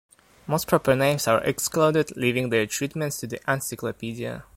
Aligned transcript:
Most 0.47 0.67
proper 0.67 0.95
names 0.95 1.27
are 1.27 1.43
excluded, 1.43 2.17
leaving 2.17 2.49
their 2.49 2.65
treatment 2.65 3.13
to 3.19 3.27
the 3.27 3.39
encyclopedia. 3.47 4.43